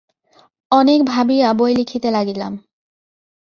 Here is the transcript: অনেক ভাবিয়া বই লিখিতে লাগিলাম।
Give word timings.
অনেক 0.71 0.99
ভাবিয়া 1.03 1.47
বই 1.53 1.71
লিখিতে 1.75 2.09
লাগিলাম। 2.11 2.53